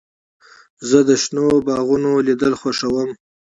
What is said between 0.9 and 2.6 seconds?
د شنو باغونو لیدل